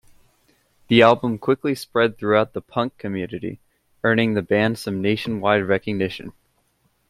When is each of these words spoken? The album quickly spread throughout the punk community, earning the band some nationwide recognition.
The 0.87 1.03
album 1.03 1.37
quickly 1.37 1.75
spread 1.75 2.17
throughout 2.17 2.53
the 2.53 2.61
punk 2.61 2.97
community, 2.97 3.59
earning 4.03 4.33
the 4.33 4.41
band 4.41 4.79
some 4.79 4.99
nationwide 4.99 5.67
recognition. 5.67 6.33